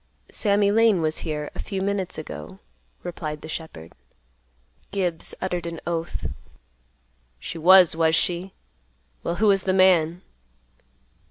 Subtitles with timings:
[0.31, 2.57] "Sammy Lane was here a few minutes ago,"
[3.03, 3.93] replied the shepherd.
[4.89, 6.25] Gibbs uttered an oath,
[7.39, 8.55] "She was, was she?
[9.21, 10.23] Well, who was th' man?"